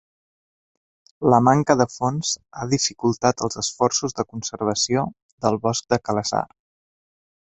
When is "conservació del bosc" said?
4.31-5.93